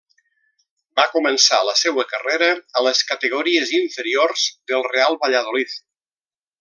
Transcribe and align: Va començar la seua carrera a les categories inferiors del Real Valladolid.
Va 0.99 1.03
començar 1.15 1.59
la 1.67 1.75
seua 1.81 2.05
carrera 2.13 2.47
a 2.81 2.83
les 2.87 3.03
categories 3.11 3.75
inferiors 3.81 4.47
del 4.73 4.87
Real 4.95 5.19
Valladolid. 5.27 5.77